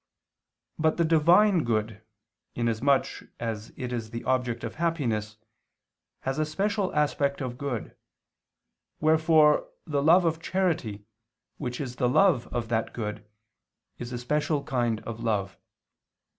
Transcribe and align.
But 0.79 0.97
the 0.97 1.05
Divine 1.05 1.63
good, 1.63 2.03
inasmuch 2.55 3.05
as 3.39 3.71
it 3.77 3.93
is 3.93 4.09
the 4.09 4.23
object 4.23 4.63
of 4.63 4.77
happiness, 4.81 5.37
has 6.21 6.39
a 6.39 6.45
special 6.47 6.91
aspect 6.95 7.39
of 7.39 7.59
good, 7.59 7.95
wherefore 8.99 9.69
the 9.85 10.01
love 10.01 10.25
of 10.25 10.41
charity, 10.41 11.05
which 11.59 11.79
is 11.79 11.97
the 11.97 12.09
love 12.09 12.47
of 12.47 12.67
that 12.69 12.93
good, 12.93 13.29
is 13.99 14.11
a 14.11 14.17
special 14.17 14.63
kind 14.63 15.01
of 15.01 15.19
love. 15.19 15.55